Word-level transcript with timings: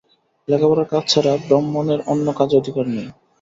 লেখাপড়ার 0.47 0.87
কাজ 0.91 1.03
ছাড়া 1.07 1.31
ব্রহ্মণের 1.43 1.99
অন্য 2.11 2.27
কাজে 2.39 2.55
অধিকার 2.57 2.85
নাই। 2.89 3.07